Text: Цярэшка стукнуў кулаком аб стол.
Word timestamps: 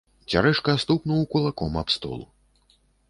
Цярэшка 0.33 0.73
стукнуў 0.83 1.21
кулаком 1.35 1.77
аб 1.83 1.87
стол. 1.97 2.19